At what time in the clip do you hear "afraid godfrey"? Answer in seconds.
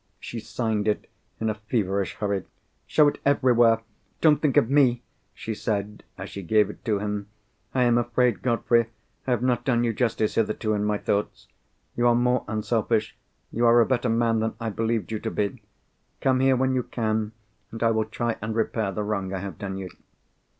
7.99-8.87